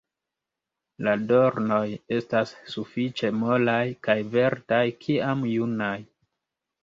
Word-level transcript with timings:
La 1.07 1.11
dornoj 1.31 1.81
estas 2.15 2.53
sufiĉe 2.75 3.31
molaj 3.41 3.83
kaj 4.07 4.17
verdaj 4.37 4.83
kiam 5.05 5.45
junaj. 5.53 5.95